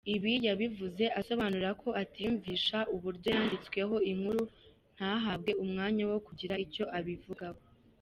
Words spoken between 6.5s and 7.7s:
icyo ayivugaho.